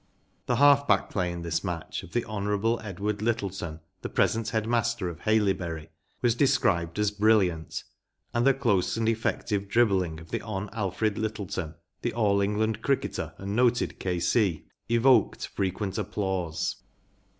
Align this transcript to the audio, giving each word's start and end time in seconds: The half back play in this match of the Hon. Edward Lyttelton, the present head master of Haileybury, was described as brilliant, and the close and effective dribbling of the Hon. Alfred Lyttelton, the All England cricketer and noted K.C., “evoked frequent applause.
The 0.47 0.55
half 0.55 0.87
back 0.87 1.11
play 1.11 1.31
in 1.31 1.43
this 1.43 1.63
match 1.63 2.01
of 2.01 2.11
the 2.11 2.23
Hon. 2.25 2.79
Edward 2.81 3.21
Lyttelton, 3.21 3.81
the 4.01 4.09
present 4.09 4.49
head 4.49 4.67
master 4.67 5.07
of 5.09 5.19
Haileybury, 5.19 5.89
was 6.23 6.33
described 6.33 6.97
as 6.97 7.11
brilliant, 7.11 7.83
and 8.33 8.47
the 8.47 8.55
close 8.55 8.97
and 8.97 9.07
effective 9.07 9.67
dribbling 9.67 10.19
of 10.19 10.31
the 10.31 10.41
Hon. 10.41 10.71
Alfred 10.73 11.19
Lyttelton, 11.19 11.75
the 12.01 12.13
All 12.15 12.41
England 12.41 12.81
cricketer 12.81 13.35
and 13.37 13.55
noted 13.55 13.99
K.C., 13.99 14.65
“evoked 14.89 15.45
frequent 15.45 15.99
applause. 15.99 16.77